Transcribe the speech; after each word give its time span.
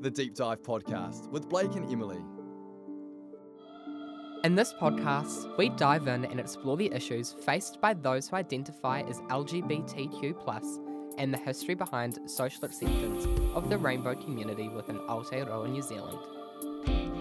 the 0.00 0.10
Deep 0.10 0.34
Dive 0.34 0.62
Podcast 0.62 1.28
with 1.28 1.46
Blake 1.50 1.74
and 1.74 1.90
Emily. 1.92 2.24
In 4.44 4.54
this 4.54 4.72
podcast, 4.72 5.58
we 5.58 5.68
dive 5.68 6.08
in 6.08 6.24
and 6.24 6.40
explore 6.40 6.78
the 6.78 6.90
issues 6.90 7.34
faced 7.44 7.82
by 7.82 7.92
those 7.92 8.26
who 8.26 8.36
identify 8.36 9.02
as 9.02 9.20
LGBTQ, 9.28 10.36
and 11.18 11.34
the 11.34 11.38
history 11.38 11.74
behind 11.74 12.18
social 12.24 12.64
acceptance 12.64 13.26
of 13.54 13.68
the 13.68 13.76
rainbow 13.76 14.14
community 14.14 14.70
within 14.70 14.96
Aotearoa, 15.00 15.68
New 15.70 15.82
Zealand. 15.82 16.18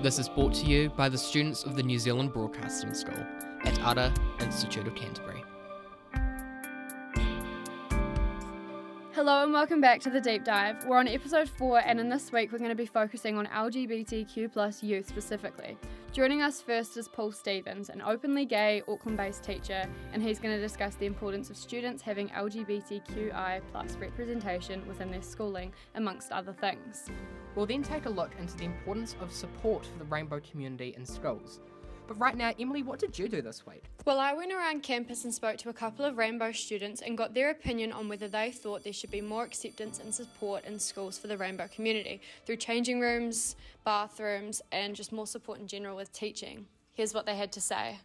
This 0.01 0.17
is 0.17 0.29
brought 0.29 0.53
to 0.53 0.65
you 0.65 0.89
by 0.91 1.09
the 1.09 1.17
students 1.17 1.65
of 1.65 1.75
the 1.75 1.83
New 1.83 1.99
Zealand 1.99 2.31
Broadcasting 2.31 2.93
School 2.93 3.25
at 3.65 3.77
Ara 3.79 4.13
Institute 4.39 4.87
of 4.87 4.95
Canterbury. 4.95 5.28
Welcome 9.59 9.81
back 9.81 9.99
to 9.99 10.09
the 10.09 10.21
Deep 10.21 10.45
Dive. 10.45 10.85
We're 10.85 10.99
on 10.99 11.09
episode 11.09 11.49
4 11.49 11.79
and 11.79 11.99
in 11.99 12.07
this 12.07 12.31
week 12.31 12.49
we're 12.53 12.59
going 12.59 12.69
to 12.69 12.75
be 12.75 12.85
focusing 12.85 13.37
on 13.37 13.45
LGBTQ 13.47 14.53
plus 14.53 14.81
youth 14.81 15.05
specifically. 15.05 15.77
Joining 16.13 16.41
us 16.41 16.61
first 16.61 16.95
is 16.95 17.09
Paul 17.09 17.33
Stevens, 17.33 17.89
an 17.89 18.01
openly 18.01 18.45
gay 18.45 18.83
Auckland-based 18.87 19.43
teacher, 19.43 19.83
and 20.13 20.23
he's 20.23 20.39
going 20.39 20.55
to 20.55 20.61
discuss 20.61 20.95
the 20.95 21.05
importance 21.05 21.49
of 21.49 21.57
students 21.57 22.01
having 22.01 22.29
LGBTQI 22.29 23.59
plus 23.73 23.97
representation 23.97 24.87
within 24.87 25.11
their 25.11 25.21
schooling, 25.21 25.73
amongst 25.95 26.31
other 26.31 26.53
things. 26.53 27.07
We'll 27.53 27.65
then 27.65 27.83
take 27.83 28.05
a 28.05 28.09
look 28.09 28.31
into 28.39 28.55
the 28.55 28.63
importance 28.63 29.17
of 29.19 29.29
support 29.29 29.85
for 29.85 29.99
the 29.99 30.05
rainbow 30.05 30.39
community 30.39 30.93
in 30.95 31.05
schools. 31.05 31.59
But 32.09 32.19
right 32.19 32.35
now, 32.35 32.51
Emily, 32.57 32.81
what 32.81 32.97
did 32.97 33.19
you 33.19 33.29
do 33.29 33.39
this 33.39 33.67
week? 33.67 33.83
Well, 34.03 34.19
I 34.19 34.33
went 34.33 34.51
around 34.51 34.81
campus 34.81 35.25
and 35.25 35.31
spoke 35.33 35.57
to 35.57 35.69
a 35.69 35.73
couple 35.73 36.03
of 36.03 36.17
rainbow 36.17 36.51
students 36.51 37.03
and 37.03 37.15
got 37.15 37.35
their 37.35 37.51
opinion 37.51 37.91
on 37.91 38.09
whether 38.09 38.27
they 38.27 38.49
thought 38.49 38.83
there 38.83 38.91
should 38.91 39.11
be 39.11 39.21
more 39.21 39.43
acceptance 39.43 39.99
and 39.99 40.11
support 40.11 40.65
in 40.65 40.79
schools 40.79 41.19
for 41.19 41.27
the 41.27 41.37
rainbow 41.37 41.67
community 41.67 42.19
through 42.47 42.55
changing 42.55 42.99
rooms, 42.99 43.55
bathrooms, 43.85 44.59
and 44.71 44.95
just 44.95 45.11
more 45.11 45.27
support 45.27 45.59
in 45.59 45.67
general 45.67 45.95
with 45.95 46.11
teaching. 46.11 46.65
Here's 46.93 47.13
what 47.13 47.27
they 47.27 47.35
had 47.35 47.51
to 47.51 47.61
say. 47.61 47.99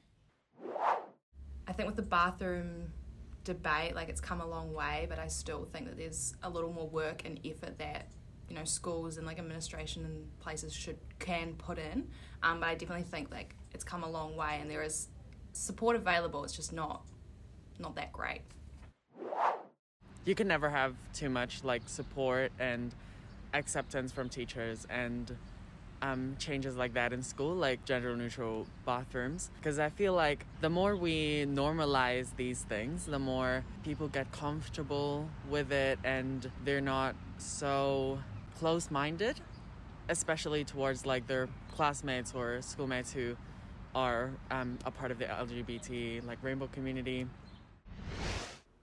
I 1.67 1.73
think 1.73 1.87
with 1.87 1.97
the 1.97 2.03
bathroom 2.03 2.93
debate, 3.45 3.95
like 3.95 4.11
it's 4.11 4.21
come 4.21 4.43
a 4.43 4.47
long 4.47 4.75
way, 4.75 5.07
but 5.09 5.19
I 5.19 5.29
still 5.29 5.67
think 5.73 5.87
that 5.87 5.97
there's 5.97 6.35
a 6.43 6.51
little 6.51 6.75
more 6.75 6.89
work 6.89 7.23
and 7.25 7.41
effort 7.43 7.79
that 7.79 8.09
you 8.51 8.55
know 8.55 8.65
schools 8.65 9.17
and 9.17 9.27
like 9.27 9.39
administration 9.39 10.05
and 10.05 10.41
places 10.41 10.75
should 10.75 10.99
can 11.21 11.55
put 11.55 11.79
in. 11.79 12.07
Um, 12.43 12.61
but 12.61 12.69
I 12.69 12.75
definitely 12.75 13.05
think 13.05 13.31
like 13.31 13.55
it's 13.75 13.85
come 13.85 14.05
a 14.05 14.09
long 14.09 14.37
way 14.37 14.59
and 14.61 14.71
there 14.71 14.83
is 14.83 15.09
support 15.53 15.97
available. 15.97 16.45
It's 16.45 16.55
just 16.55 16.73
not 16.73 17.03
not 17.79 17.97
that 17.97 18.13
great. 18.13 18.43
You 20.25 20.35
can 20.35 20.49
never 20.49 20.71
have 20.71 20.95
too 21.13 21.29
much 21.29 21.65
like 21.65 21.83
support 21.87 22.53
and 22.59 22.95
acceptance 23.53 24.11
from 24.13 24.29
teachers 24.29 24.87
and 24.89 25.37
um, 26.01 26.37
changes 26.39 26.77
like 26.77 26.95
that 26.95 27.13
in 27.13 27.23
school, 27.23 27.55
like 27.55 27.85
gender 27.85 28.17
neutral 28.17 28.67
bathrooms. 28.87 29.51
Because 29.57 29.79
I 29.79 29.89
feel 29.89 30.13
like 30.13 30.47
the 30.61 30.71
more 30.71 30.97
we 30.97 31.47
normalize 31.47 32.29
these 32.37 32.63
things, 32.63 33.07
the 33.07 33.19
more 33.19 33.65
people 33.85 34.09
get 34.09 34.31
comfortable 34.33 35.29
with 35.51 35.73
it 35.73 35.99
and 36.05 36.51
they're 36.65 36.81
not 36.81 37.17
so 37.39 38.19
close 38.59 38.91
minded, 38.91 39.41
especially 40.09 40.65
towards 40.65 41.07
like 41.07 41.27
their 41.27 41.49
classmates 41.75 42.35
or 42.35 42.61
schoolmates 42.63 43.13
who 43.13 43.37
are 43.95 44.31
um, 44.51 44.79
a 44.85 44.91
part 44.91 45.11
of 45.11 45.19
the 45.19 45.25
LGBT 45.25 46.27
like 46.27 46.39
rainbow 46.43 46.69
community. 46.69 47.27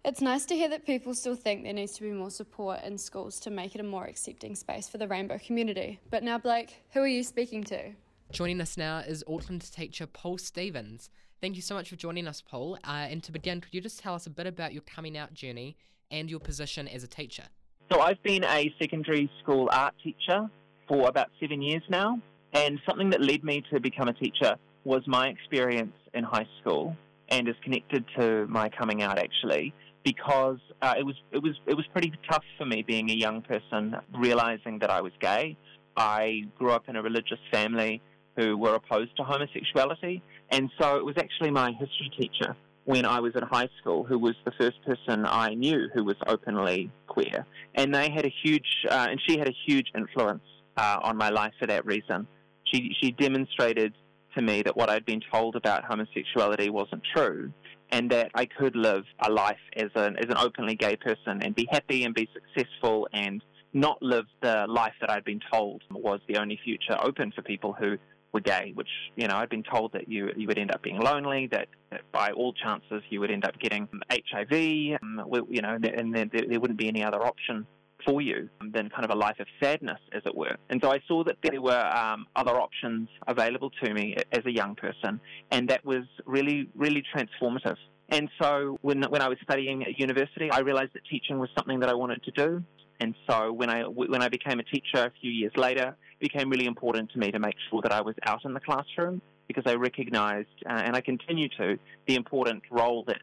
It's 0.04 0.22
nice 0.22 0.46
to 0.46 0.56
hear 0.56 0.68
that 0.70 0.86
people 0.86 1.14
still 1.14 1.36
think 1.36 1.64
there 1.64 1.74
needs 1.74 1.94
to 1.94 2.02
be 2.02 2.12
more 2.12 2.32
support 2.32 2.84
in 2.84 2.98
schools 2.98 3.40
to 3.42 3.52
make 3.52 3.76
it 3.76 3.82
a 3.82 3.84
more 3.84 4.06
accepting 4.06 4.56
space 4.56 4.90
for 4.90 4.98
the 4.98 5.08
rainbow 5.08 5.38
community. 5.38 6.00
But 6.10 6.24
now, 6.24 6.40
Blake, 6.40 6.84
who 6.94 7.02
are 7.02 7.08
you 7.08 7.24
speaking 7.24 7.64
to? 7.66 7.92
Joining 8.32 8.62
us 8.62 8.78
now 8.78 9.00
is 9.00 9.24
Auckland 9.28 9.62
teacher 9.72 10.08
Paul 10.08 10.40
Stevens. 10.40 11.12
Thank 11.40 11.56
you 11.56 11.62
so 11.62 11.76
much 11.76 11.90
for 11.90 11.96
joining 11.98 12.28
us, 12.28 12.42
Paul. 12.42 12.80
Uh, 12.84 13.08
and 13.10 13.22
to 13.24 13.32
begin, 13.32 13.62
could 13.62 13.74
you 13.74 13.82
just 13.82 14.00
tell 14.00 14.16
us 14.16 14.26
a 14.26 14.30
bit 14.32 14.48
about 14.48 14.74
your 14.74 14.84
coming 14.84 15.18
out 15.18 15.34
journey 15.34 15.76
and 16.10 16.30
your 16.30 16.40
position 16.40 16.88
as 16.88 17.04
a 17.04 17.08
teacher? 17.08 17.44
So, 17.92 18.00
I've 18.00 18.22
been 18.24 18.44
a 18.44 18.74
secondary 18.80 19.30
school 19.44 19.70
art 19.72 19.94
teacher 20.04 20.50
for 20.88 21.10
about 21.10 21.28
seven 21.40 21.62
years 21.62 21.84
now, 21.90 22.20
and 22.54 22.80
something 22.88 23.10
that 23.12 23.22
led 23.22 23.44
me 23.44 23.64
to 23.72 23.80
become 23.80 24.08
a 24.08 24.14
teacher 24.14 24.56
was 24.84 25.04
my 25.08 25.28
experience 25.28 25.94
in 26.14 26.24
high 26.24 26.48
school 26.60 26.96
and 27.30 27.48
is 27.48 27.56
connected 27.64 28.06
to 28.18 28.46
my 28.48 28.70
coming 28.70 29.02
out 29.02 29.18
actually 29.18 29.74
because 30.04 30.60
uh, 30.82 30.96
it 30.98 31.06
was 31.06 31.16
it 31.32 31.42
was 31.42 31.54
it 31.68 31.76
was 31.76 31.86
pretty 31.94 32.12
tough 32.30 32.44
for 32.58 32.66
me 32.66 32.84
being 32.86 33.10
a 33.10 33.14
young 33.14 33.42
person 33.42 33.96
realizing 34.18 34.80
that 34.80 34.90
I 34.90 35.02
was 35.02 35.12
gay. 35.20 35.58
I 35.96 36.44
grew 36.58 36.72
up 36.72 36.88
in 36.88 36.96
a 36.96 37.02
religious 37.02 37.40
family 37.52 38.02
who 38.38 38.58
were 38.58 38.76
opposed 38.76 39.16
to 39.18 39.24
homosexuality, 39.24 40.22
and 40.50 40.70
so 40.80 40.98
it 40.98 41.06
was 41.06 41.16
actually 41.18 41.52
my 41.52 41.72
history 41.72 42.12
teacher 42.18 42.56
when 42.86 43.06
I 43.06 43.20
was 43.20 43.36
at 43.36 43.44
high 43.44 43.70
school 43.80 44.04
who 44.04 44.18
was 44.18 44.34
the 44.44 44.52
first 44.60 44.84
person 44.84 45.26
I 45.26 45.54
knew 45.54 45.90
who 45.94 46.04
was 46.04 46.16
openly 46.28 46.92
queer, 47.08 47.46
and 47.76 47.94
they 47.94 48.10
had 48.10 48.26
a 48.26 48.34
huge 48.44 48.86
uh, 48.90 49.08
and 49.10 49.22
she 49.28 49.38
had 49.38 49.48
a 49.48 49.56
huge 49.68 49.88
influence 49.96 50.44
uh, 50.78 51.00
on 51.04 51.18
my 51.18 51.30
life 51.30 51.54
for 51.60 51.68
that 51.68 51.86
reason. 51.86 52.28
She 52.72 52.96
she 53.00 53.12
demonstrated 53.12 53.94
to 54.36 54.42
me 54.42 54.62
that 54.64 54.76
what 54.76 54.90
I'd 54.90 55.06
been 55.06 55.22
told 55.32 55.56
about 55.56 55.84
homosexuality 55.84 56.70
wasn't 56.70 57.04
true, 57.16 57.52
and 57.92 58.10
that 58.12 58.32
I 58.34 58.46
could 58.46 58.76
live 58.76 59.04
a 59.20 59.32
life 59.32 59.60
as 59.76 59.90
an 59.96 60.18
as 60.18 60.30
an 60.30 60.38
openly 60.38 60.76
gay 60.76 60.96
person 60.96 61.42
and 61.42 61.56
be 61.56 61.68
happy 61.70 62.04
and 62.04 62.14
be 62.14 62.28
successful 62.34 63.08
and 63.14 63.44
not 63.74 64.02
live 64.02 64.26
the 64.42 64.66
life 64.68 64.94
that 65.02 65.10
I'd 65.10 65.24
been 65.24 65.42
told 65.52 65.84
was 65.92 66.20
the 66.28 66.38
only 66.38 66.60
future 66.64 66.98
open 67.02 67.32
for 67.32 67.42
people 67.42 67.74
who 67.74 67.98
were 68.34 68.42
gay, 68.42 68.72
which 68.76 68.90
you 69.16 69.28
know 69.28 69.36
I'd 69.36 69.50
been 69.50 69.64
told 69.64 69.94
that 69.94 70.08
you 70.08 70.30
you 70.36 70.48
would 70.48 70.58
end 70.58 70.72
up 70.72 70.82
being 70.82 71.00
lonely, 71.00 71.48
that, 71.52 71.68
that 71.92 72.02
by 72.12 72.32
all 72.32 72.54
chances 72.54 73.02
you 73.10 73.20
would 73.20 73.32
end 73.32 73.46
up 73.46 73.60
getting 73.60 73.88
HIV, 74.10 75.00
um, 75.02 75.22
you 75.50 75.62
know, 75.62 75.78
and 75.82 76.14
there, 76.14 76.26
there 76.26 76.60
wouldn't 76.60 76.80
be 76.80 76.88
any 76.88 77.04
other 77.04 77.22
option 77.26 77.66
for 78.06 78.22
you 78.22 78.50
than 78.74 78.90
kind 78.90 79.06
of 79.06 79.12
a 79.12 79.16
life 79.16 79.40
of 79.40 79.48
sadness, 79.62 80.00
as 80.14 80.22
it 80.26 80.36
were. 80.36 80.56
And 80.70 80.82
so 80.84 80.92
I 80.92 81.00
saw 81.08 81.24
that 81.24 81.38
there 81.44 81.62
were 81.62 81.86
um, 81.96 82.26
other 82.36 82.60
options 82.60 83.10
available 83.28 83.72
to 83.84 83.94
me 83.94 84.16
as 84.32 84.46
a 84.46 84.52
young 84.52 84.76
person, 84.76 85.20
and 85.52 85.70
that 85.70 85.84
was 85.86 86.04
really, 86.26 86.70
really 86.76 87.04
transformative. 87.16 87.78
And 88.10 88.30
so 88.42 88.78
when, 88.82 89.04
when 89.04 89.22
I 89.22 89.30
was 89.30 89.38
studying 89.44 89.84
at 89.84 90.00
university, 90.00 90.52
I 90.52 90.60
realized 90.60 90.92
that 90.94 91.04
teaching 91.10 91.40
was 91.40 91.50
something 91.58 91.80
that 91.80 91.90
I 91.90 91.94
wanted 91.94 92.22
to 92.24 92.32
do. 92.32 92.64
And 93.00 93.16
so 93.28 93.52
when 93.52 93.70
I, 93.70 93.84
when 93.84 94.22
I 94.22 94.28
became 94.28 94.60
a 94.60 94.64
teacher 94.64 95.06
a 95.06 95.12
few 95.22 95.32
years 95.32 95.54
later, 95.56 95.96
it 96.20 96.32
became 96.32 96.50
really 96.50 96.66
important 96.66 97.12
to 97.14 97.20
me 97.20 97.32
to 97.32 97.40
make 97.40 97.56
sure 97.70 97.82
that 97.82 97.92
I 97.92 98.02
was 98.02 98.16
out 98.26 98.46
in 98.46 98.54
the 98.54 98.60
classroom 98.60 99.22
because 99.48 99.64
I 99.66 99.76
recognized, 99.76 100.48
uh, 100.66 100.74
and 100.74 100.96
I 100.96 101.02
continue 101.02 101.50
to, 101.58 101.78
the 102.08 102.16
important 102.16 102.64
role 102.72 103.04
that, 103.08 103.22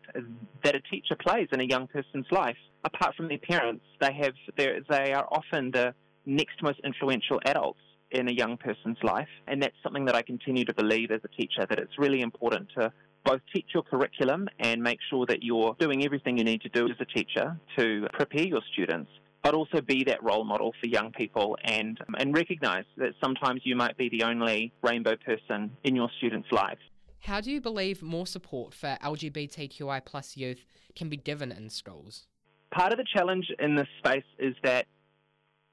that 0.65 0.75
a 0.75 0.81
teacher 0.81 1.17
plays 1.19 1.49
in 1.53 1.61
a 1.61 1.65
young 1.65 1.87
person's 1.87 2.27
life. 2.31 2.57
Apart 2.85 3.17
from 3.17 3.29
their 3.29 3.39
parents, 3.39 3.85
they 4.01 4.13
have 4.13 4.35
they 4.57 5.13
are 5.13 5.27
often 5.33 5.71
the 5.73 5.95
next 6.27 6.63
most 6.63 6.81
influential 6.85 7.41
adults 7.45 7.81
in 8.11 8.29
a 8.29 8.33
young 8.33 8.57
person's 8.57 8.99
life, 9.03 9.29
and 9.47 9.63
that's 9.63 9.75
something 9.83 10.05
that 10.05 10.15
I 10.15 10.23
continue 10.23 10.65
to 10.65 10.75
believe 10.75 11.11
as 11.11 11.21
a 11.25 11.29
teacher 11.29 11.67
that 11.69 11.79
it's 11.79 11.99
really 11.99 12.21
important 12.21 12.69
to 12.79 12.93
both 13.25 13.41
teach 13.53 13.67
your 13.75 13.83
curriculum 13.83 14.49
and 14.61 14.83
make 14.83 14.99
sure 15.11 15.27
that 15.27 15.43
you're 15.43 15.77
doing 15.79 16.05
everything 16.05 16.39
you 16.39 16.45
need 16.45 16.63
to 16.63 16.69
do 16.69 16.89
as 16.89 16.97
a 17.01 17.05
teacher 17.05 17.59
to 17.77 18.07
prepare 18.13 18.47
your 18.47 18.63
students 18.73 19.11
but 19.43 19.55
also 19.55 19.81
be 19.81 20.05
that 20.05 20.23
role 20.23 20.45
model 20.45 20.73
for 20.81 20.87
young 20.87 21.13
people 21.13 21.57
and 21.65 21.99
and 22.19 22.35
recognize 22.35 22.85
that 22.97 23.13
sometimes 23.23 23.63
you 23.65 23.77
might 23.77 23.97
be 23.97 24.09
the 24.09 24.23
only 24.23 24.73
rainbow 24.83 25.17
person 25.17 25.71
in 25.85 25.95
your 25.97 26.11
students' 26.19 26.51
lives. 26.53 26.81
How 27.21 27.41
do 27.41 27.51
you 27.51 27.61
believe 27.61 28.03
more 28.03 28.27
support 28.27 28.75
for 28.75 28.97
LGBTQI 29.03 30.05
plus 30.05 30.37
youth 30.37 30.65
can 30.95 31.09
be 31.09 31.17
given 31.17 31.51
in 31.51 31.69
schools? 31.69 32.27
part 32.71 32.93
of 32.93 32.99
the 32.99 33.05
challenge 33.05 33.47
in 33.59 33.75
this 33.75 33.89
space 33.99 34.25
is 34.39 34.55
that 34.63 34.87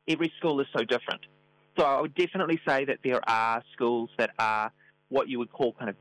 every 0.08 0.32
school 0.38 0.60
is 0.60 0.68
so 0.76 0.84
different. 0.84 1.22
So 1.78 1.84
I 1.84 2.02
would 2.02 2.16
definitely 2.16 2.60
say 2.68 2.86
that 2.86 3.00
there 3.04 3.28
are 3.30 3.62
schools 3.74 4.10
that 4.18 4.32
are 4.40 4.72
what 5.10 5.28
you 5.28 5.40
would 5.40 5.52
call 5.52 5.74
kind 5.74 5.90
of 5.90 5.96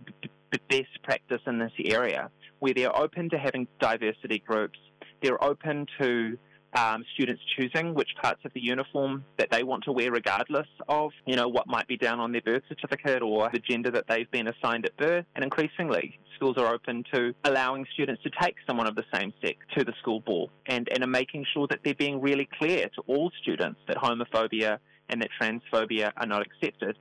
best 0.68 1.02
practice 1.02 1.40
in 1.46 1.58
this 1.58 1.72
area, 1.84 2.30
where 2.60 2.72
they're 2.74 2.96
open 2.96 3.28
to 3.30 3.38
having 3.38 3.66
diversity 3.80 4.42
groups. 4.46 4.78
They're 5.22 5.42
open 5.42 5.86
to 6.00 6.38
um, 6.74 7.04
students 7.14 7.42
choosing 7.56 7.94
which 7.94 8.10
parts 8.20 8.40
of 8.44 8.52
the 8.54 8.60
uniform 8.60 9.24
that 9.38 9.50
they 9.50 9.62
want 9.62 9.84
to 9.84 9.92
wear, 9.92 10.10
regardless 10.10 10.66
of 10.88 11.12
you 11.26 11.36
know 11.36 11.48
what 11.48 11.66
might 11.66 11.86
be 11.86 11.96
down 11.96 12.20
on 12.20 12.32
their 12.32 12.42
birth 12.42 12.62
certificate 12.68 13.22
or 13.22 13.48
the 13.52 13.58
gender 13.58 13.90
that 13.90 14.04
they've 14.08 14.30
been 14.30 14.48
assigned 14.48 14.86
at 14.86 14.96
birth. 14.96 15.24
And 15.34 15.44
increasingly, 15.44 16.18
schools 16.36 16.56
are 16.58 16.72
open 16.72 17.04
to 17.12 17.34
allowing 17.44 17.86
students 17.92 18.22
to 18.24 18.30
take 18.40 18.56
someone 18.66 18.86
of 18.86 18.96
the 18.96 19.04
same 19.12 19.32
sex 19.42 19.58
to 19.76 19.84
the 19.84 19.92
school 20.00 20.20
ball, 20.20 20.50
and 20.66 20.88
and 20.92 21.02
are 21.02 21.08
making 21.08 21.46
sure 21.52 21.66
that 21.68 21.80
they're 21.84 21.94
being 21.94 22.20
really 22.20 22.48
clear 22.58 22.88
to 22.94 23.02
all 23.06 23.30
students 23.42 23.80
that 23.88 23.96
homophobia 23.96 24.78
and 25.08 25.22
that 25.22 25.28
transphobia 25.40 26.12
are 26.16 26.26
not 26.26 26.42
accepted. 26.42 26.96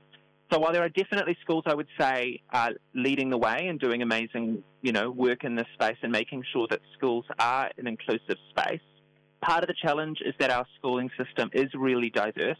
So 0.52 0.58
while 0.58 0.72
there 0.72 0.84
are 0.84 0.88
definitely 0.90 1.36
schools 1.42 1.64
I 1.66 1.74
would 1.74 1.88
say 1.98 2.40
leading 2.94 3.30
the 3.30 3.38
way 3.38 3.66
and 3.66 3.80
doing 3.80 4.02
amazing, 4.02 4.62
you 4.82 4.92
know, 4.92 5.10
work 5.10 5.42
in 5.42 5.56
this 5.56 5.66
space 5.74 5.96
and 6.02 6.12
making 6.12 6.44
sure 6.52 6.66
that 6.70 6.80
schools 6.96 7.24
are 7.38 7.70
an 7.78 7.86
inclusive 7.86 8.36
space, 8.50 8.80
part 9.44 9.62
of 9.62 9.68
the 9.68 9.74
challenge 9.80 10.18
is 10.24 10.34
that 10.38 10.50
our 10.50 10.66
schooling 10.78 11.10
system 11.18 11.50
is 11.52 11.68
really 11.74 12.10
diverse. 12.10 12.58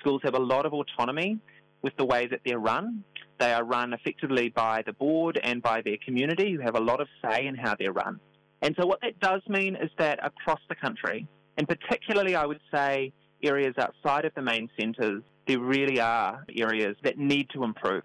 Schools 0.00 0.22
have 0.24 0.34
a 0.34 0.40
lot 0.40 0.64
of 0.66 0.72
autonomy 0.72 1.38
with 1.82 1.96
the 1.96 2.04
way 2.04 2.26
that 2.26 2.40
they're 2.44 2.58
run. 2.58 3.04
They 3.38 3.52
are 3.52 3.64
run 3.64 3.92
effectively 3.92 4.48
by 4.48 4.82
the 4.86 4.94
board 4.94 5.38
and 5.42 5.62
by 5.62 5.82
their 5.82 5.98
community 6.04 6.54
who 6.54 6.60
have 6.60 6.76
a 6.76 6.80
lot 6.80 7.00
of 7.00 7.08
say 7.22 7.46
in 7.46 7.54
how 7.54 7.74
they're 7.78 7.92
run. 7.92 8.18
And 8.62 8.74
so, 8.80 8.86
what 8.86 9.00
that 9.02 9.20
does 9.20 9.42
mean 9.48 9.76
is 9.76 9.90
that 9.98 10.18
across 10.24 10.60
the 10.68 10.74
country, 10.74 11.26
and 11.58 11.68
particularly 11.68 12.34
I 12.34 12.46
would 12.46 12.60
say 12.72 13.12
areas 13.42 13.74
outside 13.78 14.24
of 14.24 14.32
the 14.34 14.42
main 14.42 14.70
centres, 14.80 15.22
there 15.46 15.60
really 15.60 16.00
are 16.00 16.44
areas 16.56 16.96
that 17.04 17.18
need 17.18 17.50
to 17.50 17.62
improve. 17.62 18.02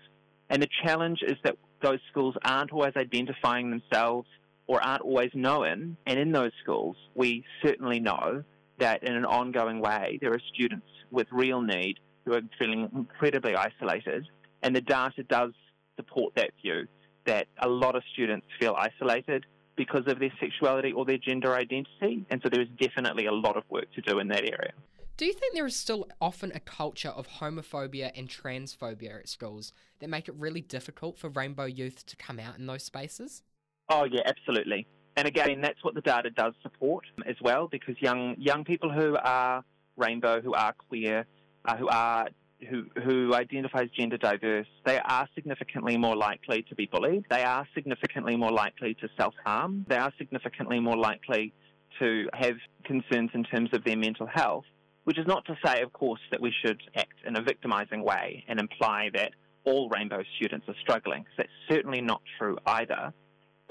And 0.50 0.62
the 0.62 0.68
challenge 0.84 1.20
is 1.26 1.38
that 1.46 1.56
those 1.82 2.00
schools 2.12 2.36
aren't 2.44 2.74
always 2.74 2.94
identifying 2.98 3.70
themselves 3.70 4.28
or 4.72 4.82
aren't 4.82 5.02
always 5.02 5.32
known. 5.34 5.98
And 6.08 6.18
in 6.18 6.32
those 6.32 6.54
schools, 6.64 6.96
we 7.14 7.44
certainly 7.62 8.00
know 8.00 8.42
that 8.80 9.04
in 9.04 9.14
an 9.14 9.26
ongoing 9.26 9.82
way, 9.82 10.18
there 10.22 10.32
are 10.32 10.40
students 10.54 10.88
with 11.12 11.28
real 11.30 11.62
need 11.62 12.00
who 12.24 12.36
are 12.36 12.42
feeling 12.58 12.90
incredibly 12.96 13.54
isolated. 13.54 14.26
And 14.64 14.74
the 14.74 14.80
data 14.80 15.24
does 15.24 15.52
support 15.98 16.36
that 16.36 16.52
view 16.62 16.88
that 17.26 17.48
a 17.62 17.68
lot 17.68 17.98
of 17.98 18.04
students 18.14 18.48
feel 18.62 18.74
isolated 18.78 19.46
because 19.76 20.04
of 20.08 20.20
their 20.20 20.32
sexuality 20.40 20.94
or 20.94 21.04
their 21.04 21.18
gender 21.18 21.54
identity. 21.54 22.26
And 22.30 22.40
so 22.42 22.48
there 22.48 22.62
is 22.62 22.70
definitely 22.80 23.26
a 23.26 23.34
lot 23.34 23.58
of 23.58 23.64
work 23.70 23.92
to 23.96 24.02
do 24.02 24.20
in 24.20 24.30
that 24.30 24.46
area. 24.46 24.72
Do 25.18 25.26
you 25.26 25.34
think 25.34 25.54
there 25.54 25.66
is 25.66 25.76
still 25.76 26.08
often 26.22 26.54
a 26.56 26.62
culture 26.62 27.10
of 27.10 27.28
homophobia 27.28 28.12
and 28.16 28.30
transphobia 28.30 29.20
at 29.20 29.28
schools 29.28 29.74
that 30.00 30.10
make 30.10 30.30
it 30.30 30.36
really 30.36 30.62
difficult 30.62 31.18
for 31.18 31.28
rainbow 31.28 31.66
youth 31.66 32.06
to 32.06 32.16
come 32.16 32.40
out 32.40 32.58
in 32.58 32.68
those 32.68 32.84
spaces? 32.84 33.44
Oh, 33.90 34.06
yeah, 34.06 34.22
absolutely. 34.26 34.88
And 35.18 35.28
again, 35.28 35.62
that's 35.62 35.84
what 35.84 35.94
the 35.94 36.02
data 36.02 36.30
does 36.30 36.54
support 36.62 37.06
as 37.28 37.36
well, 37.42 37.68
because 37.68 37.96
young 38.00 38.36
young 38.38 38.64
people 38.64 38.92
who 38.92 39.18
are 39.18 39.64
rainbow, 39.98 40.42
who 40.42 40.54
are 40.54 40.74
queer, 40.74 41.26
uh, 41.66 41.76
who 41.76 41.90
are 41.90 42.30
who, 42.70 42.86
who 43.04 43.34
identify 43.34 43.82
as 43.82 43.90
gender 43.90 44.18
diverse, 44.18 44.68
they 44.86 45.00
are 45.00 45.28
significantly 45.34 45.98
more 45.98 46.16
likely 46.16 46.64
to 46.70 46.76
be 46.76 46.86
bullied. 46.86 47.26
They 47.30 47.44
are 47.44 47.68
significantly 47.74 48.36
more 48.36 48.52
likely 48.52 48.94
to 48.96 49.10
self 49.18 49.34
harm. 49.44 49.86
They 49.90 49.98
are 49.98 50.14
significantly 50.18 50.80
more 50.80 50.98
likely 50.98 51.54
to 52.00 52.30
have 52.34 52.56
concerns 52.86 53.32
in 53.34 53.44
terms 53.44 53.70
of 53.74 53.84
their 53.84 53.98
mental 53.98 54.28
health. 54.28 54.66
Which 55.04 55.18
is 55.18 55.26
not 55.26 55.46
to 55.46 55.58
say, 55.66 55.82
of 55.82 55.92
course, 55.94 56.22
that 56.30 56.40
we 56.40 56.54
should 56.64 56.80
act 56.96 57.16
in 57.26 57.36
a 57.36 57.42
victimizing 57.42 58.04
way 58.04 58.46
and 58.48 58.60
imply 58.60 59.10
that 59.16 59.32
all 59.64 59.90
rainbow 59.90 60.22
students 60.38 60.70
are 60.70 60.76
struggling, 60.80 61.24
because 61.24 61.38
that's 61.38 61.76
certainly 61.76 62.02
not 62.02 62.22
true 62.38 62.58
either. 62.68 63.12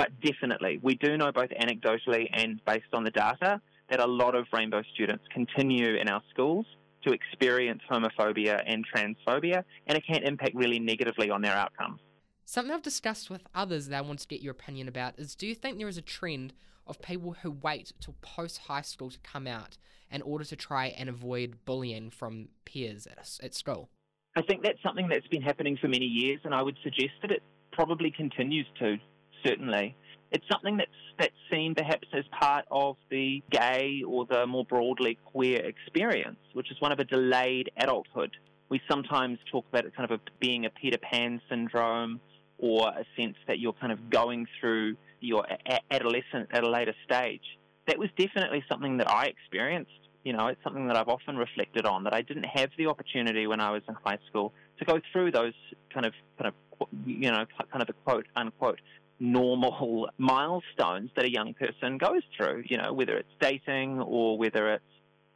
But 0.00 0.18
definitely, 0.22 0.80
we 0.82 0.94
do 0.94 1.18
know 1.18 1.30
both 1.30 1.50
anecdotally 1.50 2.26
and 2.32 2.58
based 2.64 2.94
on 2.94 3.04
the 3.04 3.10
data 3.10 3.60
that 3.90 4.00
a 4.00 4.06
lot 4.06 4.34
of 4.34 4.46
rainbow 4.50 4.80
students 4.94 5.22
continue 5.30 5.94
in 5.96 6.08
our 6.08 6.22
schools 6.30 6.64
to 7.06 7.12
experience 7.12 7.82
homophobia 7.90 8.62
and 8.66 8.82
transphobia, 8.88 9.62
and 9.86 9.98
it 9.98 10.04
can 10.10 10.22
impact 10.22 10.54
really 10.54 10.78
negatively 10.78 11.28
on 11.28 11.42
their 11.42 11.52
outcomes. 11.52 12.00
Something 12.46 12.72
I've 12.72 12.80
discussed 12.80 13.28
with 13.28 13.42
others 13.54 13.88
that 13.88 13.98
I 13.98 14.00
want 14.00 14.20
to 14.20 14.26
get 14.26 14.40
your 14.40 14.52
opinion 14.52 14.88
about 14.88 15.18
is 15.18 15.34
do 15.34 15.46
you 15.46 15.54
think 15.54 15.76
there 15.76 15.86
is 15.86 15.98
a 15.98 16.02
trend 16.02 16.54
of 16.86 17.02
people 17.02 17.36
who 17.42 17.50
wait 17.50 17.92
till 18.00 18.14
post 18.22 18.56
high 18.68 18.80
school 18.80 19.10
to 19.10 19.18
come 19.18 19.46
out 19.46 19.76
in 20.10 20.22
order 20.22 20.44
to 20.44 20.56
try 20.56 20.86
and 20.86 21.10
avoid 21.10 21.58
bullying 21.66 22.08
from 22.08 22.48
peers 22.64 23.06
at, 23.06 23.38
at 23.42 23.54
school? 23.54 23.90
I 24.34 24.40
think 24.40 24.62
that's 24.62 24.82
something 24.82 25.08
that's 25.10 25.26
been 25.26 25.42
happening 25.42 25.76
for 25.78 25.88
many 25.88 26.06
years, 26.06 26.40
and 26.44 26.54
I 26.54 26.62
would 26.62 26.78
suggest 26.82 27.12
that 27.20 27.30
it 27.30 27.42
probably 27.70 28.10
continues 28.10 28.66
to, 28.78 28.96
certainly. 29.44 29.96
It's 30.32 30.44
something 30.50 30.76
that's, 30.76 30.90
that's 31.18 31.34
seen 31.50 31.74
perhaps 31.74 32.06
as 32.12 32.24
part 32.38 32.64
of 32.70 32.96
the 33.10 33.42
gay 33.50 34.02
or 34.06 34.26
the 34.26 34.46
more 34.46 34.64
broadly 34.64 35.18
queer 35.24 35.58
experience, 35.58 36.38
which 36.52 36.70
is 36.70 36.80
one 36.80 36.92
of 36.92 37.00
a 37.00 37.04
delayed 37.04 37.70
adulthood. 37.76 38.36
We 38.68 38.80
sometimes 38.88 39.38
talk 39.50 39.64
about 39.68 39.84
it 39.86 39.96
kind 39.96 40.10
of 40.10 40.20
a, 40.20 40.30
being 40.38 40.66
a 40.66 40.70
Peter 40.70 40.98
Pan 40.98 41.40
syndrome 41.48 42.20
or 42.58 42.88
a 42.88 43.04
sense 43.18 43.36
that 43.48 43.58
you're 43.58 43.72
kind 43.72 43.90
of 43.90 44.10
going 44.10 44.46
through 44.60 44.96
your 45.20 45.44
adolescent 45.90 46.48
at 46.52 46.62
a 46.62 46.68
later 46.68 46.94
stage. 47.04 47.58
That 47.88 47.98
was 47.98 48.08
definitely 48.16 48.62
something 48.70 48.98
that 48.98 49.10
I 49.10 49.24
experienced. 49.24 49.90
You 50.24 50.34
know, 50.34 50.48
it's 50.48 50.62
something 50.62 50.86
that 50.88 50.96
I've 50.96 51.08
often 51.08 51.36
reflected 51.36 51.86
on 51.86 52.04
that 52.04 52.14
I 52.14 52.22
didn't 52.22 52.44
have 52.44 52.70
the 52.76 52.86
opportunity 52.86 53.46
when 53.46 53.60
I 53.60 53.70
was 53.70 53.82
in 53.88 53.96
high 54.04 54.18
school 54.28 54.52
to 54.78 54.84
go 54.84 55.00
through 55.12 55.32
those 55.32 55.54
kind 55.92 56.06
of 56.06 56.12
kind 56.38 56.52
of 56.52 56.88
you 57.06 57.30
know 57.30 57.44
kind 57.70 57.82
of 57.82 57.86
the 57.86 57.94
quote 58.04 58.26
unquote 58.36 58.80
normal 59.20 60.08
milestones 60.18 61.10
that 61.14 61.24
a 61.24 61.30
young 61.30 61.54
person 61.54 61.98
goes 61.98 62.22
through, 62.36 62.64
you 62.66 62.78
know, 62.78 62.92
whether 62.92 63.16
it's 63.16 63.32
dating 63.40 64.00
or 64.00 64.38
whether 64.38 64.72
it's 64.72 64.84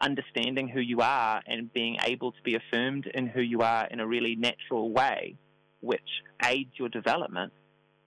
understanding 0.01 0.69
who 0.69 0.81
you 0.81 1.01
are 1.01 1.41
and 1.47 1.73
being 1.73 1.99
able 2.05 2.33
to 2.33 2.43
be 2.43 2.57
affirmed 2.57 3.07
in 3.07 3.27
who 3.27 3.41
you 3.41 3.61
are 3.61 3.87
in 3.87 4.01
a 4.01 4.07
really 4.07 4.35
natural 4.35 4.91
way, 4.91 5.37
which 5.81 6.01
aids 6.45 6.71
your 6.77 6.89
development. 6.89 7.53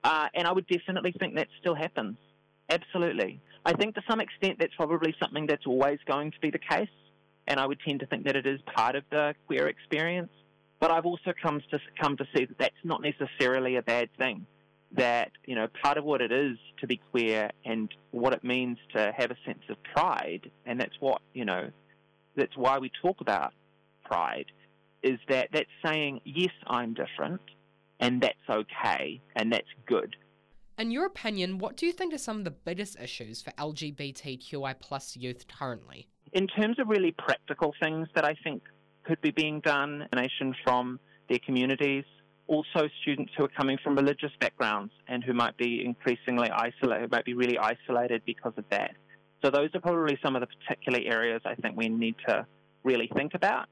Uh, 0.03 0.27
and 0.33 0.47
I 0.47 0.51
would 0.51 0.67
definitely 0.67 1.13
think 1.17 1.35
that 1.35 1.47
still 1.59 1.75
happens. 1.75 2.17
Absolutely. 2.69 3.39
I 3.65 3.73
think 3.73 3.95
to 3.95 4.01
some 4.09 4.19
extent 4.19 4.57
that's 4.59 4.75
probably 4.75 5.15
something 5.21 5.47
that's 5.47 5.65
always 5.65 5.99
going 6.05 6.31
to 6.31 6.39
be 6.39 6.51
the 6.51 6.59
case. 6.59 6.89
And 7.47 7.59
I 7.59 7.65
would 7.65 7.79
tend 7.79 8.01
to 8.01 8.05
think 8.05 8.25
that 8.25 8.35
it 8.35 8.45
is 8.45 8.59
part 8.75 8.95
of 8.95 9.03
the 9.09 9.33
queer 9.47 9.67
experience. 9.67 10.31
But 10.79 10.91
I've 10.91 11.05
also 11.05 11.33
come 11.41 11.61
to 11.71 11.79
come 11.99 12.17
to 12.17 12.25
see 12.35 12.45
that 12.45 12.57
that's 12.59 12.83
not 12.83 13.01
necessarily 13.01 13.77
a 13.77 13.81
bad 13.81 14.09
thing 14.17 14.45
that 14.95 15.31
you 15.45 15.55
know 15.55 15.67
part 15.83 15.97
of 15.97 16.05
what 16.05 16.21
it 16.21 16.31
is 16.31 16.57
to 16.79 16.87
be 16.87 16.99
queer 17.11 17.49
and 17.65 17.93
what 18.11 18.33
it 18.33 18.43
means 18.43 18.77
to 18.95 19.13
have 19.17 19.31
a 19.31 19.37
sense 19.45 19.63
of 19.69 19.77
pride, 19.95 20.49
and 20.65 20.79
that's 20.79 20.95
what 20.99 21.21
you 21.33 21.45
know. 21.45 21.69
That's 22.35 22.55
why 22.55 22.77
we 22.77 22.91
talk 23.01 23.19
about 23.19 23.53
pride. 24.05 24.45
Is 25.03 25.19
that 25.29 25.49
that's 25.51 25.69
saying 25.85 26.21
yes, 26.23 26.53
I'm 26.67 26.93
different, 26.93 27.41
and 27.99 28.21
that's 28.21 28.49
okay, 28.49 29.21
and 29.35 29.51
that's 29.51 29.67
good. 29.85 30.15
In 30.77 30.91
your 30.91 31.05
opinion, 31.05 31.57
what 31.57 31.75
do 31.75 31.87
you 31.87 31.91
think 31.91 32.13
are 32.13 32.19
some 32.19 32.37
of 32.37 32.43
the 32.43 32.51
biggest 32.51 32.99
issues 32.99 33.41
for 33.41 33.49
LGBTQI 33.51 34.75
plus 34.79 35.17
youth 35.17 35.47
currently? 35.47 36.07
In 36.33 36.45
terms 36.45 36.77
of 36.77 36.87
really 36.87 37.15
practical 37.17 37.73
things 37.81 38.07
that 38.13 38.25
I 38.25 38.35
think 38.43 38.61
could 39.03 39.19
be 39.21 39.31
being 39.31 39.59
done, 39.61 40.07
nation 40.13 40.53
from 40.63 40.99
their 41.29 41.39
communities, 41.43 42.03
also 42.47 42.87
students 43.01 43.31
who 43.37 43.43
are 43.45 43.49
coming 43.49 43.77
from 43.83 43.95
religious 43.95 44.31
backgrounds 44.39 44.93
and 45.07 45.23
who 45.23 45.33
might 45.33 45.57
be 45.57 45.83
increasingly 45.83 46.49
isolated, 46.49 47.01
who 47.01 47.07
might 47.11 47.25
be 47.25 47.33
really 47.33 47.57
isolated 47.57 48.21
because 48.25 48.53
of 48.57 48.65
that. 48.71 48.91
So 49.43 49.51
those 49.51 49.69
are 49.75 49.81
probably 49.81 50.17
some 50.23 50.35
of 50.35 50.41
the 50.41 50.47
particular 50.47 50.99
areas 51.05 51.41
I 51.45 51.55
think 51.55 51.77
we 51.77 51.89
need 51.89 52.15
to 52.27 52.45
really 52.83 53.09
think 53.15 53.33
about. 53.33 53.67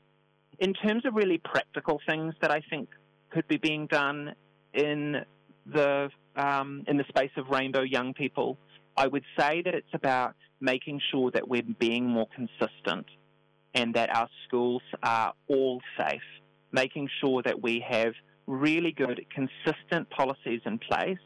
In 0.59 0.73
terms 0.73 1.05
of 1.05 1.15
really 1.15 1.37
practical 1.37 1.99
things 2.07 2.33
that 2.41 2.51
I 2.51 2.61
think 2.69 2.89
could 3.31 3.47
be 3.47 3.57
being 3.57 3.87
done 3.87 4.35
in 4.73 5.25
the 5.65 6.09
um, 6.35 6.83
in 6.87 6.97
the 6.97 7.05
space 7.09 7.31
of 7.37 7.47
rainbow 7.49 7.81
young 7.81 8.13
people, 8.13 8.57
I 8.97 9.07
would 9.07 9.23
say 9.37 9.61
that 9.63 9.73
it's 9.73 9.93
about 9.93 10.35
making 10.59 11.01
sure 11.11 11.31
that 11.31 11.47
we're 11.47 11.63
being 11.79 12.05
more 12.05 12.27
consistent 12.35 13.05
and 13.73 13.93
that 13.95 14.15
our 14.15 14.29
schools 14.47 14.81
are 15.03 15.33
all 15.47 15.81
safe, 15.97 16.21
making 16.71 17.09
sure 17.21 17.41
that 17.43 17.61
we 17.61 17.83
have 17.87 18.13
really 18.47 18.91
good, 18.91 19.25
consistent 19.33 20.09
policies 20.09 20.61
in 20.65 20.77
place 20.77 21.17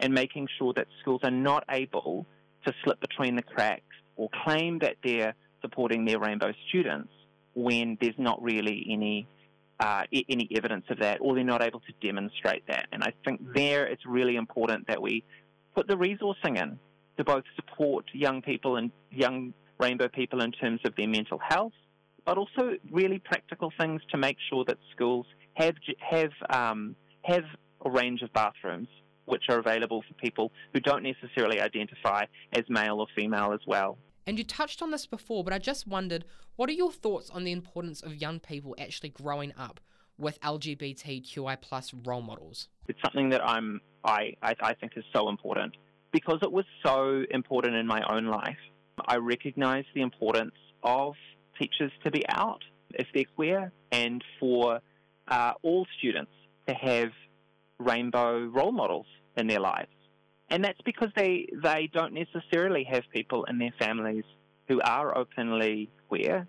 and 0.00 0.12
making 0.12 0.48
sure 0.58 0.72
that 0.74 0.86
schools 1.00 1.20
are 1.22 1.30
not 1.30 1.64
able 1.70 2.26
to 2.66 2.72
slip 2.84 3.00
between 3.00 3.36
the 3.36 3.42
cracks 3.42 3.82
or 4.16 4.28
claim 4.44 4.78
that 4.80 4.96
they're 5.02 5.34
supporting 5.60 6.04
their 6.04 6.18
rainbow 6.18 6.52
students 6.68 7.10
when 7.54 7.98
there's 8.00 8.18
not 8.18 8.42
really 8.42 8.86
any 8.90 9.26
uh, 9.80 10.04
any 10.12 10.48
evidence 10.54 10.84
of 10.90 11.00
that, 11.00 11.18
or 11.20 11.34
they're 11.34 11.42
not 11.42 11.60
able 11.60 11.80
to 11.80 11.92
demonstrate 12.06 12.64
that. 12.68 12.86
And 12.92 13.02
I 13.02 13.12
think 13.24 13.40
there 13.52 13.84
it's 13.86 14.06
really 14.06 14.36
important 14.36 14.86
that 14.86 15.02
we 15.02 15.24
put 15.74 15.88
the 15.88 15.94
resourcing 15.94 16.60
in 16.60 16.78
to 17.16 17.24
both 17.24 17.42
support 17.56 18.04
young 18.12 18.42
people 18.42 18.76
and 18.76 18.92
young 19.10 19.54
rainbow 19.80 20.08
people 20.08 20.40
in 20.40 20.52
terms 20.52 20.80
of 20.84 20.94
their 20.96 21.08
mental 21.08 21.38
health, 21.38 21.72
but 22.24 22.38
also 22.38 22.76
really 22.92 23.18
practical 23.18 23.72
things 23.78 24.00
to 24.12 24.18
make 24.18 24.36
sure 24.48 24.64
that 24.66 24.78
schools 24.94 25.26
have 25.54 25.74
have 25.98 26.32
um, 26.50 26.96
have 27.22 27.44
a 27.84 27.90
range 27.90 28.22
of 28.22 28.32
bathrooms 28.32 28.88
which 29.24 29.44
are 29.48 29.58
available 29.58 30.02
for 30.06 30.14
people 30.14 30.52
who 30.72 30.80
don't 30.80 31.02
necessarily 31.02 31.60
identify 31.60 32.24
as 32.52 32.64
male 32.68 32.98
or 32.98 33.06
female 33.16 33.52
as 33.52 33.60
well. 33.66 33.96
And 34.26 34.38
you 34.38 34.44
touched 34.44 34.82
on 34.82 34.90
this 34.90 35.06
before, 35.06 35.44
but 35.44 35.52
I 35.52 35.58
just 35.58 35.86
wondered, 35.86 36.24
what 36.56 36.68
are 36.68 36.72
your 36.72 36.92
thoughts 36.92 37.30
on 37.30 37.44
the 37.44 37.52
importance 37.52 38.02
of 38.02 38.14
young 38.14 38.40
people 38.40 38.74
actually 38.78 39.10
growing 39.10 39.52
up 39.56 39.80
with 40.18 40.40
LGBTQI 40.40 41.60
plus 41.60 41.92
role 42.04 42.22
models? 42.22 42.68
It's 42.88 42.98
something 43.04 43.30
that 43.30 43.44
I'm 43.44 43.80
I, 44.04 44.34
I, 44.42 44.54
I 44.60 44.74
think 44.74 44.92
is 44.96 45.04
so 45.14 45.28
important 45.28 45.76
because 46.12 46.38
it 46.42 46.50
was 46.50 46.64
so 46.84 47.24
important 47.30 47.74
in 47.76 47.86
my 47.86 48.02
own 48.10 48.26
life. 48.26 48.58
I 49.06 49.16
recognise 49.16 49.84
the 49.94 50.02
importance 50.02 50.54
of 50.82 51.14
teachers 51.58 51.92
to 52.04 52.10
be 52.10 52.22
out 52.28 52.62
if 52.90 53.06
they're 53.14 53.24
queer 53.36 53.72
and 53.90 54.22
for 54.38 54.80
uh, 55.32 55.52
all 55.62 55.86
students 55.98 56.32
to 56.68 56.74
have 56.74 57.10
rainbow 57.78 58.44
role 58.58 58.70
models 58.70 59.06
in 59.36 59.46
their 59.46 59.60
lives. 59.60 59.96
And 60.50 60.62
that's 60.62 60.80
because 60.84 61.08
they, 61.16 61.48
they 61.62 61.88
don't 61.90 62.12
necessarily 62.12 62.84
have 62.84 63.04
people 63.14 63.44
in 63.44 63.58
their 63.58 63.72
families 63.78 64.24
who 64.68 64.82
are 64.82 65.16
openly 65.16 65.88
queer. 66.08 66.46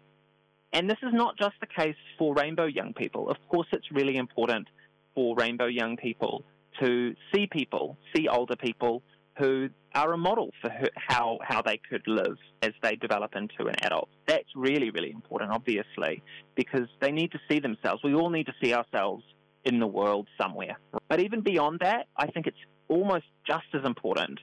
And 0.74 0.90
this 0.90 0.98
is 1.02 1.14
not 1.14 1.38
just 1.38 1.56
the 1.62 1.68
case 1.68 1.96
for 2.18 2.34
rainbow 2.34 2.66
young 2.66 2.94
people. 2.94 3.30
Of 3.30 3.38
course, 3.48 3.68
it's 3.72 3.90
really 3.92 4.18
important 4.18 4.68
for 5.16 5.34
rainbow 5.38 5.68
young 5.68 5.96
people 5.96 6.44
to 6.82 7.16
see 7.34 7.48
people, 7.48 7.98
see 8.14 8.28
older 8.28 8.58
people 8.58 9.02
who 9.38 9.70
are 9.96 10.14
a 10.14 10.18
model 10.18 10.50
for 10.62 10.72
how, 10.96 11.40
how 11.44 11.62
they 11.62 11.80
could 11.90 12.04
live 12.08 12.38
as 12.62 12.72
they 12.82 12.96
develop 12.96 13.36
into 13.36 13.68
an 13.68 13.76
adult. 13.82 14.10
That's 14.28 14.48
really, 14.56 14.90
really 14.90 15.12
important, 15.12 15.52
obviously, 15.52 16.24
because 16.56 16.88
they 17.00 17.12
need 17.12 17.32
to 17.32 17.40
see 17.50 17.60
themselves. 17.60 18.02
We 18.04 18.16
all 18.16 18.30
need 18.30 18.48
to 18.48 18.54
see 18.64 18.74
ourselves 18.74 19.24
in 19.66 19.80
the 19.80 19.88
world 19.88 20.28
somewhere. 20.42 20.78
But 21.08 21.20
even 21.20 21.42
beyond 21.42 21.80
that, 21.82 22.08
I 22.18 22.28
think 22.28 22.48
it's 22.48 22.58
almost 22.88 23.26
just 23.48 23.66
as 23.74 23.86
important 23.86 24.40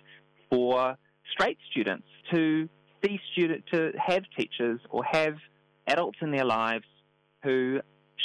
for 0.49 0.97
straight 1.33 1.59
students 1.71 2.07
to 2.33 2.69
see 3.05 3.19
student 3.33 3.65
to 3.73 3.93
have 3.97 4.23
teachers 4.37 4.81
or 4.91 5.03
have 5.05 5.35
adults 5.87 6.19
in 6.23 6.31
their 6.31 6.45
lives 6.45 6.85
who 7.43 7.81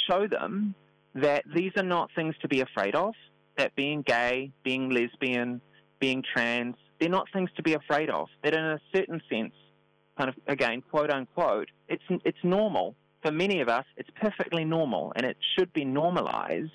show 0.08 0.26
them 0.28 0.74
that 1.14 1.44
these 1.54 1.72
are 1.76 1.82
not 1.82 2.10
things 2.14 2.34
to 2.42 2.48
be 2.48 2.60
afraid 2.60 2.94
of, 2.94 3.14
that 3.56 3.74
being 3.74 4.02
gay, 4.02 4.52
being 4.62 4.90
lesbian, 4.90 5.60
being 5.98 6.22
trans, 6.34 6.76
they're 6.98 7.08
not 7.08 7.26
things 7.32 7.50
to 7.56 7.62
be 7.62 7.74
afraid 7.74 8.10
of. 8.10 8.28
That 8.42 8.54
in 8.54 8.64
a 8.64 8.80
certain 8.94 9.20
sense, 9.30 9.54
kind 10.16 10.28
of 10.30 10.36
again, 10.46 10.82
quote 10.90 11.10
unquote, 11.10 11.70
it's 11.88 12.02
it's 12.24 12.38
normal. 12.42 12.94
For 13.22 13.32
many 13.32 13.60
of 13.60 13.68
us, 13.68 13.84
it's 13.96 14.10
perfectly 14.20 14.64
normal, 14.64 15.12
and 15.16 15.26
it 15.26 15.36
should 15.56 15.72
be 15.72 15.84
normalized 15.84 16.70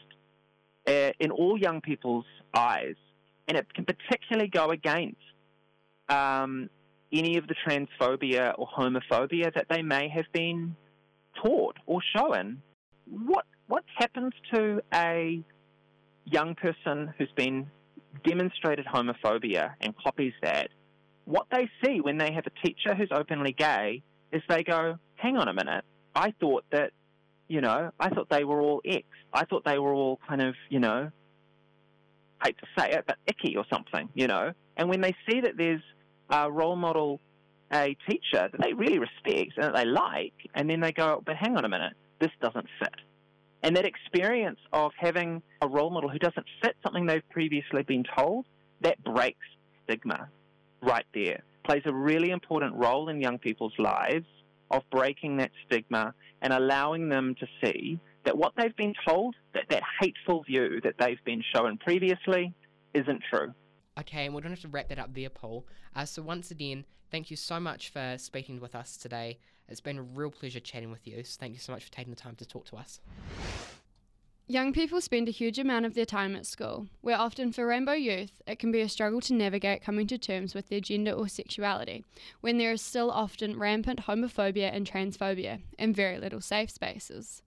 uh, 0.88 1.12
in 1.20 1.32
all 1.32 1.58
young 1.58 1.82
people's 1.82 2.26
eyes. 2.54 2.96
And 3.48 3.58
it 3.58 3.74
can 3.74 3.86
particularly 3.86 4.50
go 4.50 4.70
against 4.70 5.18
um, 6.10 6.70
any 7.12 7.38
of 7.38 7.48
the 7.48 7.56
transphobia 7.66 8.54
or 8.58 8.68
homophobia 8.68 9.54
that 9.54 9.68
they 9.70 9.82
may 9.82 10.10
have 10.10 10.26
been 10.34 10.76
taught 11.42 11.78
or 11.86 12.02
shown. 12.16 12.62
What 13.10 13.46
what 13.68 13.84
happens 13.98 14.34
to 14.54 14.82
a 14.94 15.42
young 16.26 16.56
person 16.56 17.14
who's 17.18 17.32
been 17.36 17.70
demonstrated 18.24 18.86
homophobia 18.86 19.74
and 19.82 19.94
copies 19.98 20.34
that, 20.42 20.70
what 21.26 21.48
they 21.52 21.70
see 21.84 22.02
when 22.02 22.18
they 22.18 22.32
have 22.34 22.46
a 22.46 22.68
teacher 22.68 22.96
who's 22.96 23.10
openly 23.12 23.54
gay 23.54 24.02
is 24.32 24.42
they 24.50 24.64
go, 24.64 24.98
hang 25.16 25.38
on 25.38 25.48
a 25.48 25.54
minute, 25.54 25.84
I 26.16 26.34
thought 26.40 26.66
that, 26.72 26.92
you 27.48 27.62
know, 27.62 27.92
I 28.00 28.10
thought 28.10 28.30
they 28.30 28.44
were 28.44 28.62
all 28.62 28.82
X. 28.86 29.06
I 29.34 29.46
thought 29.46 29.64
they 29.66 29.80
were 29.80 29.94
all 29.94 30.20
kind 30.28 30.42
of, 30.42 30.56
you 30.70 30.80
know, 30.80 31.12
hate 32.44 32.58
to 32.58 32.68
say 32.78 32.92
it, 32.92 33.06
but 33.08 33.18
icky 33.28 33.56
or 33.56 33.66
something, 33.72 34.10
you 34.14 34.28
know. 34.28 34.54
And 34.78 34.90
when 34.90 35.02
they 35.02 35.16
see 35.30 35.42
that 35.42 35.58
there's 35.58 35.82
a 36.30 36.52
role 36.52 36.76
model, 36.76 37.20
a 37.72 37.96
teacher 38.10 38.50
that 38.52 38.60
they 38.60 38.74
really 38.74 39.00
respect 39.00 39.54
and 39.58 39.66
that 39.66 39.76
they 39.76 39.86
like, 39.86 40.34
and 40.56 40.70
then 40.70 40.80
they 40.80 40.92
go, 40.92 41.22
but 41.26 41.36
hang 41.36 41.56
on 41.56 41.66
a 41.66 41.70
minute, 41.70 41.94
this 42.20 42.32
doesn't 42.42 42.68
fit. 42.80 42.96
And 43.64 43.76
that 43.76 43.86
experience 43.86 44.60
of 44.74 44.92
having 44.98 45.42
a 45.62 45.68
role 45.68 45.92
model 45.92 46.10
who 46.10 46.20
doesn't 46.20 46.46
fit 46.64 46.76
something 46.84 47.06
they've 47.06 47.28
previously 47.30 47.84
been 47.84 48.04
told, 48.18 48.46
that 48.82 49.04
breaks 49.04 49.46
stigma 49.84 50.30
right 50.82 51.06
there. 51.14 51.44
Plays 51.64 51.84
a 51.86 51.94
really 51.94 52.32
important 52.32 52.74
role 52.76 53.10
in 53.10 53.22
young 53.22 53.38
people's 53.38 53.74
lives 53.78 54.26
of 54.72 54.82
breaking 54.92 55.38
that 55.38 55.52
stigma 55.66 56.14
and 56.42 56.54
allowing 56.54 57.10
them 57.10 57.36
to 57.40 57.48
see 57.64 58.00
that 58.26 58.38
what 58.38 58.54
they've 58.58 58.76
been 58.76 58.94
told, 59.08 59.36
that, 59.54 59.64
that 59.70 59.84
hateful 60.00 60.44
view 60.44 60.80
that 60.84 60.96
they've 61.00 61.24
been 61.26 61.44
shown 61.54 61.78
previously, 61.78 62.54
isn't 62.94 63.22
true. 63.30 63.54
Okay, 64.00 64.26
and 64.26 64.34
we're 64.34 64.42
going 64.42 64.56
to 64.56 64.62
have 64.62 64.72
to 64.72 64.76
wrap 64.76 64.90
that 64.90 65.00
up 65.00 65.14
there, 65.14 65.30
Paul. 65.30 65.66
Uh, 65.96 66.06
so, 66.06 66.22
once 66.22 66.50
again, 66.52 66.86
thank 67.12 67.30
you 67.30 67.38
so 67.38 67.60
much 67.60 67.90
for 67.90 68.16
speaking 68.18 68.60
with 68.60 68.74
us 68.74 68.96
today. 68.98 69.40
It's 69.72 69.80
been 69.80 69.98
a 69.98 70.04
real 70.04 70.30
pleasure 70.30 70.60
chatting 70.60 70.92
with 70.92 71.08
you. 71.08 71.24
So, 71.24 71.38
thank 71.40 71.54
you 71.54 71.60
so 71.60 71.72
much 71.72 71.86
for 71.86 71.92
taking 71.92 72.14
the 72.14 72.20
time 72.20 72.36
to 72.36 72.46
talk 72.46 72.66
to 72.66 72.76
us. 72.76 73.00
Young 74.48 74.74
people 74.74 75.00
spend 75.00 75.30
a 75.30 75.32
huge 75.32 75.58
amount 75.58 75.86
of 75.86 75.94
their 75.94 76.06
time 76.06 76.36
at 76.36 76.46
school, 76.46 76.88
where 77.00 77.18
often 77.18 77.54
for 77.54 77.66
rainbow 77.66 77.94
youth, 77.94 78.42
it 78.46 78.60
can 78.60 78.70
be 78.70 78.82
a 78.82 78.90
struggle 78.90 79.22
to 79.22 79.34
navigate 79.34 79.82
coming 79.82 80.08
to 80.08 80.18
terms 80.18 80.54
with 80.54 80.68
their 80.68 80.82
gender 80.82 81.14
or 81.14 81.30
sexuality, 81.30 82.04
when 82.42 82.58
there 82.58 82.74
is 82.74 82.82
still 82.82 83.10
often 83.10 83.58
rampant 83.58 84.02
homophobia 84.08 84.70
and 84.76 84.86
transphobia, 84.86 85.62
and 85.80 85.96
very 85.96 86.20
little 86.20 86.42
safe 86.42 86.70
spaces. 86.70 87.42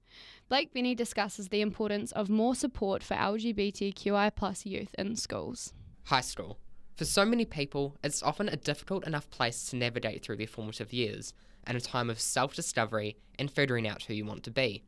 Blake 0.49 0.73
Benny 0.73 0.95
discusses 0.95 1.49
the 1.49 1.61
importance 1.61 2.11
of 2.12 2.31
more 2.31 2.54
support 2.54 3.02
for 3.02 3.16
LGBTQI 3.16 4.35
plus 4.35 4.64
youth 4.64 4.95
in 4.97 5.14
schools. 5.16 5.75
High 6.04 6.23
school. 6.23 6.57
For 6.97 7.04
so 7.04 7.26
many 7.26 7.45
people, 7.45 7.99
it's 8.02 8.23
often 8.23 8.49
a 8.49 8.57
difficult 8.57 9.07
enough 9.07 9.28
place 9.28 9.66
to 9.66 9.76
navigate 9.76 10.23
through 10.23 10.37
their 10.37 10.47
formative 10.47 10.93
years, 10.93 11.35
and 11.66 11.76
a 11.76 11.80
time 11.80 12.11
of 12.11 12.21
self 12.21 12.54
discovery 12.54 13.16
and 13.38 13.50
figuring 13.50 13.87
out 13.87 14.02
who 14.02 14.14
you 14.14 14.25
want 14.25 14.42
to 14.44 14.50
be. 14.50 14.83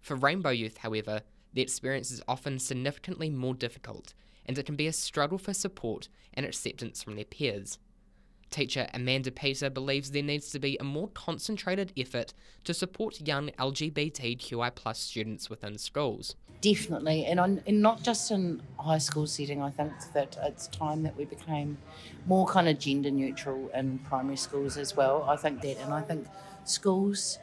For 0.00 0.16
rainbow 0.16 0.50
youth, 0.50 0.78
however, 0.78 1.22
the 1.52 1.62
experience 1.62 2.10
is 2.10 2.22
often 2.28 2.58
significantly 2.58 3.30
more 3.30 3.54
difficult, 3.54 4.12
and 4.44 4.58
it 4.58 4.66
can 4.66 4.76
be 4.76 4.86
a 4.86 4.92
struggle 4.92 5.38
for 5.38 5.54
support 5.54 6.08
and 6.34 6.44
acceptance 6.44 7.02
from 7.02 7.14
their 7.14 7.24
peers. 7.24 7.78
Teacher 8.50 8.86
Amanda 8.94 9.30
Peter 9.30 9.70
believes 9.70 10.10
there 10.10 10.22
needs 10.22 10.50
to 10.50 10.58
be 10.58 10.76
a 10.78 10.84
more 10.84 11.08
concentrated 11.08 11.92
effort 11.96 12.32
to 12.64 12.74
support 12.74 13.20
young 13.26 13.50
LGBTQI 13.58 14.74
plus 14.74 14.98
students 14.98 15.50
within 15.50 15.78
schools. 15.78 16.36
Definitely, 16.60 17.26
and, 17.26 17.62
and 17.66 17.82
not 17.82 18.02
just 18.02 18.30
in 18.30 18.62
high 18.78 18.98
school 18.98 19.26
setting. 19.26 19.60
I 19.60 19.70
think 19.70 19.92
that 20.14 20.38
it's 20.44 20.68
time 20.68 21.02
that 21.02 21.16
we 21.16 21.24
became 21.26 21.76
more 22.26 22.46
kind 22.46 22.68
of 22.68 22.78
gender 22.78 23.10
neutral 23.10 23.70
in 23.74 23.98
primary 23.98 24.36
schools 24.36 24.76
as 24.76 24.96
well. 24.96 25.24
I 25.28 25.36
think 25.36 25.60
that, 25.60 25.78
and 25.80 25.92
I 25.92 26.00
think 26.00 26.26
schools 26.64 27.38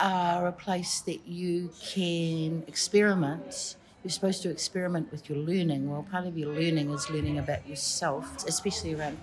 are 0.00 0.46
a 0.46 0.52
place 0.52 1.00
that 1.02 1.26
you 1.26 1.70
can 1.80 2.64
experiment. 2.66 3.76
You're 4.02 4.10
supposed 4.10 4.42
to 4.42 4.50
experiment 4.50 5.12
with 5.12 5.28
your 5.28 5.38
learning. 5.38 5.88
Well, 5.88 6.04
part 6.10 6.26
of 6.26 6.36
your 6.36 6.52
learning 6.52 6.90
is 6.90 7.08
learning 7.08 7.38
about 7.38 7.68
yourself, 7.68 8.44
especially 8.48 8.94
around 8.94 9.18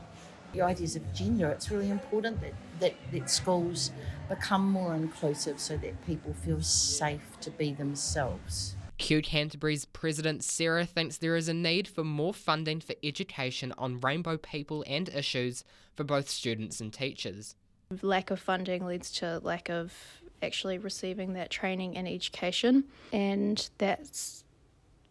your 0.53 0.67
ideas 0.67 0.95
of 0.95 1.13
gender. 1.13 1.49
It's 1.49 1.71
really 1.71 1.89
important 1.89 2.41
that, 2.41 2.53
that, 2.79 2.95
that 3.11 3.29
schools 3.29 3.91
become 4.27 4.69
more 4.69 4.95
inclusive 4.95 5.59
so 5.59 5.77
that 5.77 6.05
people 6.05 6.33
feel 6.33 6.61
safe 6.61 7.39
to 7.41 7.51
be 7.51 7.73
themselves. 7.73 8.75
Q 8.97 9.21
Canterbury's 9.21 9.85
president 9.85 10.43
Sarah 10.43 10.85
thinks 10.85 11.17
there 11.17 11.37
is 11.37 11.47
a 11.47 11.53
need 11.53 11.87
for 11.87 12.03
more 12.03 12.33
funding 12.33 12.81
for 12.81 12.95
education 13.01 13.73
on 13.77 13.99
rainbow 14.01 14.37
people 14.37 14.83
and 14.85 15.07
issues 15.09 15.63
for 15.95 16.03
both 16.03 16.29
students 16.29 16.81
and 16.81 16.91
teachers. 16.91 17.55
Lack 18.01 18.29
of 18.29 18.39
funding 18.39 18.85
leads 18.85 19.11
to 19.13 19.39
lack 19.39 19.69
of 19.69 19.93
actually 20.41 20.77
receiving 20.77 21.33
that 21.33 21.49
training 21.49 21.97
and 21.97 22.07
education, 22.07 22.83
and 23.11 23.69
that 23.77 24.43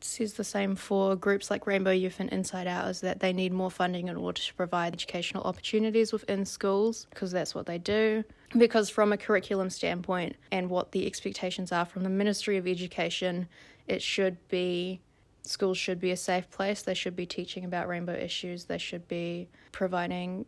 says 0.04 0.34
the 0.34 0.44
same 0.44 0.76
for 0.76 1.16
groups 1.16 1.50
like 1.50 1.66
Rainbow 1.66 1.90
Youth 1.90 2.20
and 2.20 2.30
Inside 2.30 2.66
Out 2.66 2.88
is 2.88 3.00
that 3.00 3.20
they 3.20 3.32
need 3.32 3.52
more 3.52 3.70
funding 3.70 4.08
in 4.08 4.16
order 4.16 4.40
to 4.40 4.54
provide 4.54 4.92
educational 4.94 5.42
opportunities 5.44 6.12
within 6.12 6.44
schools 6.44 7.06
because 7.10 7.32
that's 7.32 7.54
what 7.54 7.66
they 7.66 7.78
do. 7.78 8.24
Because 8.56 8.88
from 8.90 9.12
a 9.12 9.16
curriculum 9.16 9.70
standpoint 9.70 10.36
and 10.52 10.70
what 10.70 10.92
the 10.92 11.06
expectations 11.06 11.72
are 11.72 11.84
from 11.84 12.04
the 12.04 12.10
Ministry 12.10 12.56
of 12.56 12.66
Education, 12.66 13.48
it 13.86 14.02
should 14.02 14.36
be 14.48 15.00
schools 15.42 15.78
should 15.78 16.00
be 16.00 16.10
a 16.10 16.16
safe 16.16 16.50
place. 16.50 16.82
They 16.82 16.94
should 16.94 17.16
be 17.16 17.26
teaching 17.26 17.64
about 17.64 17.88
rainbow 17.88 18.14
issues. 18.14 18.64
They 18.64 18.78
should 18.78 19.08
be 19.08 19.48
providing 19.72 20.46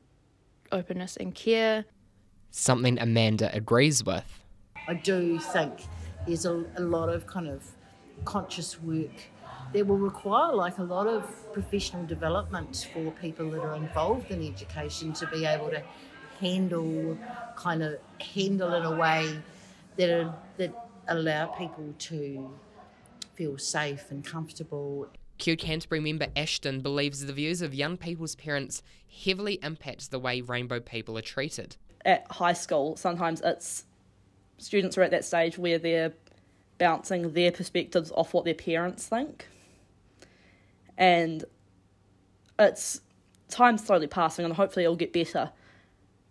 openness 0.72 1.16
and 1.16 1.34
care. 1.34 1.84
Something 2.50 2.98
Amanda 2.98 3.50
agrees 3.54 4.04
with. 4.04 4.40
I 4.88 4.94
do 4.94 5.38
think 5.38 5.72
there's 6.26 6.46
a, 6.46 6.64
a 6.76 6.80
lot 6.80 7.08
of 7.08 7.26
kind 7.26 7.48
of 7.48 7.64
conscious 8.24 8.80
work 8.80 9.10
that 9.72 9.86
will 9.86 9.98
require 9.98 10.54
like 10.54 10.78
a 10.78 10.82
lot 10.82 11.06
of 11.06 11.52
professional 11.52 12.04
development 12.06 12.88
for 12.92 13.10
people 13.12 13.50
that 13.50 13.60
are 13.60 13.76
involved 13.76 14.30
in 14.30 14.46
education 14.46 15.12
to 15.12 15.26
be 15.28 15.44
able 15.44 15.70
to 15.70 15.82
handle 16.40 17.16
kind 17.54 17.82
of 17.82 17.98
handle 18.20 18.72
in 18.74 18.84
a 18.84 18.96
way 18.96 19.38
that 19.96 20.10
are, 20.10 20.34
that 20.56 20.88
allow 21.08 21.46
people 21.46 21.94
to 21.98 22.50
feel 23.34 23.58
safe 23.58 24.10
and 24.10 24.24
comfortable. 24.24 25.06
Q 25.38 25.56
Canterbury 25.56 26.00
member 26.00 26.26
Ashton 26.36 26.80
believes 26.80 27.24
the 27.24 27.32
views 27.32 27.62
of 27.62 27.74
young 27.74 27.96
people's 27.96 28.34
parents 28.34 28.82
heavily 29.24 29.58
impact 29.62 30.10
the 30.10 30.18
way 30.18 30.40
rainbow 30.40 30.80
people 30.80 31.16
are 31.16 31.22
treated. 31.22 31.76
At 32.04 32.30
high 32.30 32.54
school, 32.54 32.96
sometimes 32.96 33.40
it's 33.42 33.84
students 34.58 34.98
are 34.98 35.02
at 35.02 35.10
that 35.10 35.24
stage 35.24 35.58
where 35.58 35.78
they're 35.78 36.12
bouncing 36.78 37.32
their 37.32 37.52
perspectives 37.52 38.10
off 38.12 38.34
what 38.34 38.44
their 38.44 38.54
parents 38.54 39.06
think. 39.06 39.46
And 41.00 41.44
it's 42.58 43.00
time 43.48 43.78
slowly 43.78 44.06
passing, 44.06 44.44
and 44.44 44.54
hopefully 44.54 44.84
it'll 44.84 44.94
get 44.94 45.12
better. 45.12 45.50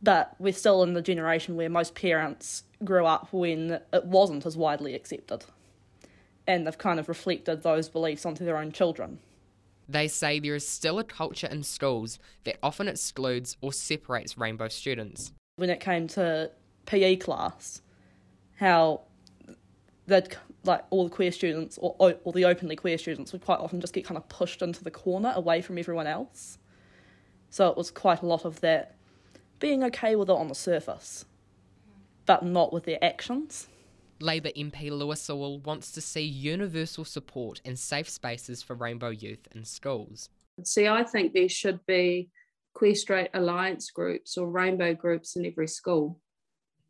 But 0.01 0.33
we're 0.39 0.53
still 0.53 0.83
in 0.83 0.93
the 0.93 1.01
generation 1.01 1.57
where 1.57 1.69
most 1.69 1.95
parents 1.95 2.63
grew 2.85 3.05
up 3.05 3.33
when 3.33 3.81
it 3.91 4.05
wasn't 4.05 4.45
as 4.45 4.55
widely 4.55 4.95
accepted. 4.95 5.43
And 6.47 6.65
they've 6.65 6.77
kind 6.77 6.99
of 6.99 7.09
reflected 7.09 7.63
those 7.63 7.89
beliefs 7.89 8.25
onto 8.25 8.45
their 8.45 8.57
own 8.57 8.71
children. 8.71 9.19
They 9.89 10.07
say 10.07 10.39
there 10.39 10.55
is 10.55 10.67
still 10.67 10.99
a 10.99 11.03
culture 11.03 11.47
in 11.47 11.63
schools 11.63 12.19
that 12.43 12.57
often 12.61 12.87
excludes 12.87 13.57
or 13.59 13.73
separates 13.73 14.37
rainbow 14.37 14.67
students. 14.67 15.33
When 15.55 15.71
it 15.71 15.79
came 15.79 16.07
to 16.09 16.51
PE 16.85 17.15
class, 17.17 17.81
how 18.57 19.01
that 20.05 20.37
like 20.63 20.83
all 20.89 21.05
the 21.05 21.09
queer 21.09 21.31
students 21.31 21.77
or 21.81 21.95
or 22.23 22.33
the 22.33 22.45
openly 22.45 22.75
queer 22.75 22.97
students 22.97 23.31
would 23.31 23.43
quite 23.43 23.59
often 23.59 23.79
just 23.79 23.93
get 23.93 24.05
kind 24.05 24.17
of 24.17 24.27
pushed 24.29 24.61
into 24.61 24.83
the 24.83 24.91
corner 24.91 25.31
away 25.35 25.61
from 25.61 25.77
everyone 25.77 26.07
else. 26.07 26.57
So 27.49 27.67
it 27.69 27.77
was 27.77 27.89
quite 27.89 28.21
a 28.21 28.25
lot 28.25 28.45
of 28.45 28.59
that 28.61 28.95
being 29.59 29.83
okay 29.85 30.15
with 30.15 30.29
it 30.29 30.33
on 30.35 30.47
the 30.47 30.55
surface, 30.55 31.25
but 32.25 32.45
not 32.45 32.71
with 32.71 32.85
their 32.85 33.03
actions. 33.03 33.67
Labour 34.21 34.49
MP 34.49 34.91
Louisa 34.91 35.35
Wall 35.35 35.59
wants 35.59 35.91
to 35.93 36.01
see 36.01 36.21
universal 36.21 37.05
support 37.05 37.61
and 37.63 37.79
safe 37.79 38.09
spaces 38.09 38.61
for 38.61 38.75
rainbow 38.75 39.09
youth 39.09 39.47
in 39.55 39.63
schools. 39.63 40.29
See, 40.63 40.87
I 40.87 41.03
think 41.03 41.33
there 41.33 41.47
should 41.47 41.79
be 41.85 42.29
queer 42.73 42.95
straight 42.95 43.29
alliance 43.33 43.89
groups 43.91 44.37
or 44.37 44.49
rainbow 44.49 44.93
groups 44.93 45.35
in 45.37 45.45
every 45.45 45.67
school 45.67 46.19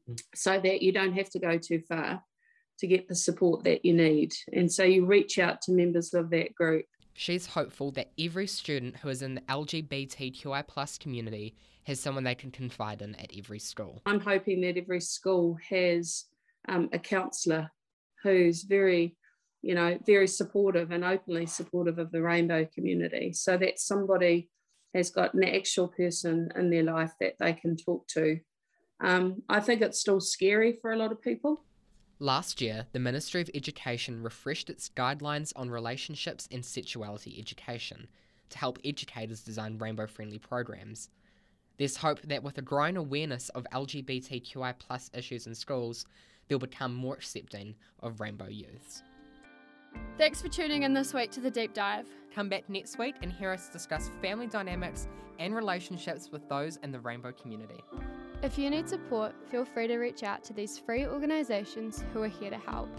mm. 0.10 0.20
so 0.34 0.60
that 0.60 0.82
you 0.82 0.92
don't 0.92 1.14
have 1.14 1.30
to 1.30 1.40
go 1.40 1.58
too 1.58 1.82
far 1.88 2.24
to 2.80 2.88
get 2.88 3.08
the 3.08 3.16
support 3.16 3.64
that 3.66 3.84
you 3.86 3.94
need. 3.94 4.34
And 4.54 4.72
so 4.72 4.84
you 4.84 5.06
reach 5.06 5.38
out 5.38 5.62
to 5.64 5.72
members 5.72 6.14
of 6.14 6.30
that 6.32 6.56
group. 6.56 6.86
She's 7.14 7.46
hopeful 7.46 7.92
that 7.92 8.12
every 8.18 8.48
student 8.48 8.98
who 8.98 9.10
is 9.10 9.22
in 9.22 9.36
the 9.36 9.42
LGBTQI 9.42 10.66
plus 10.68 10.98
community 10.98 11.56
has 11.84 12.00
someone 12.00 12.24
they 12.24 12.36
can 12.36 12.52
confide 12.52 13.02
in 13.02 13.16
at 13.16 13.32
every 13.38 13.60
school. 13.60 14.02
I'm 14.06 14.22
hoping 14.22 14.62
that 14.62 14.78
every 14.78 15.02
school 15.02 15.58
has 15.70 16.26
um, 16.68 16.90
a 16.94 17.00
counsellor 17.00 17.72
who's 18.24 18.64
very, 18.64 19.18
you 19.62 19.76
know, 19.76 19.98
very 20.06 20.28
supportive 20.28 20.92
and 20.92 21.04
openly 21.04 21.46
supportive 21.46 22.00
of 22.00 22.12
the 22.12 22.22
rainbow 22.22 22.66
community. 22.74 23.34
So 23.34 23.58
that 23.58 23.80
somebody 23.80 24.50
has 24.94 25.10
got 25.10 25.34
an 25.34 25.44
actual 25.44 25.90
person 25.90 26.50
in 26.56 26.70
their 26.70 26.84
life 26.84 27.12
that 27.20 27.36
they 27.40 27.54
can 27.54 27.76
talk 27.76 28.08
to. 28.10 28.40
Um, 29.02 29.44
I 29.48 29.60
think 29.60 29.82
it's 29.82 30.00
still 30.00 30.20
scary 30.20 30.78
for 30.82 30.92
a 30.92 30.98
lot 30.98 31.12
of 31.12 31.22
people. 31.22 31.64
Last 32.22 32.60
year, 32.60 32.86
the 32.92 33.00
Ministry 33.00 33.40
of 33.40 33.50
Education 33.56 34.22
refreshed 34.22 34.70
its 34.70 34.90
guidelines 34.90 35.54
on 35.56 35.70
relationships 35.70 36.50
and 36.52 36.66
sexuality 36.66 37.38
education 37.40 38.10
to 38.50 38.58
help 38.58 38.78
educators 38.84 39.40
design 39.40 39.78
rainbow 39.78 40.06
friendly 40.06 40.38
programs. 40.38 41.10
There's 41.78 41.96
hope 41.96 42.22
that 42.24 42.44
with 42.44 42.58
a 42.58 42.62
growing 42.62 42.98
awareness 42.98 43.48
of 43.50 43.66
LGBTQI 43.72 44.80
plus 44.80 45.10
issues 45.14 45.48
in 45.48 45.56
schools, 45.56 46.06
they'll 46.50 46.60
become 46.60 46.94
more 46.94 47.14
accepting 47.14 47.76
of 48.02 48.20
rainbow 48.20 48.50
youths. 48.50 49.02
Thanks 50.18 50.42
for 50.42 50.50
tuning 50.50 50.84
in 50.84 50.94
this 50.94 51.14
week 51.14 51.32
to 51.32 51.40
the 51.40 51.50
deep 51.50 51.74
dive. 51.74 52.06
Come 52.36 52.50
back 52.50 52.70
next 52.70 53.00
week 53.00 53.16
and 53.22 53.32
hear 53.32 53.52
us 53.52 53.70
discuss 53.70 54.12
family 54.22 54.48
dynamics 54.48 55.08
and 55.40 55.56
relationships 55.56 56.30
with 56.34 56.50
those 56.50 56.76
in 56.84 56.92
the 56.92 57.00
rainbow 57.00 57.32
community. 57.32 57.82
If 58.41 58.58
you 58.58 58.69
need 58.69 58.88
support, 58.88 59.36
feel 59.51 59.65
free 59.65 59.88
to 59.88 59.98
reach 59.98 60.24
out 60.24 60.46
to 60.46 60.53
these 60.53 60.79
free 60.79 61.05
organisations 61.05 62.05
who 62.13 62.24
are 62.24 62.29
here 62.29 62.50
to 62.50 62.58
help. 62.58 62.89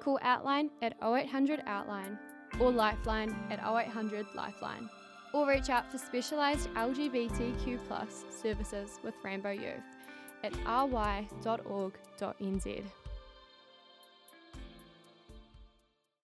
Call 0.00 0.18
Outline 0.22 0.70
at 0.80 0.96
0800 1.02 1.62
Outline 1.66 2.18
or 2.58 2.70
Lifeline 2.70 3.36
at 3.50 3.58
0800 3.58 4.26
Lifeline. 4.34 4.88
Or 5.34 5.46
reach 5.46 5.68
out 5.68 5.90
for 5.92 5.98
specialised 5.98 6.72
LGBTQ 6.74 7.78
services 8.30 8.98
with 9.04 9.14
Rainbow 9.22 9.50
Youth 9.50 9.84
at 10.42 10.54
ry.org.nz. 10.64 11.26